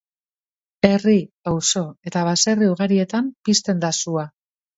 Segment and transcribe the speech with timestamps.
[0.87, 1.17] Herri,
[1.51, 4.27] auzo eta baserri ugaritan pizten da sua.